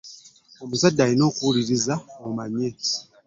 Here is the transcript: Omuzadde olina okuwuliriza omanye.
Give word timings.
Omuzadde 0.63 1.01
olina 1.03 1.23
okuwuliriza 1.29 1.95
omanye. 2.27 2.69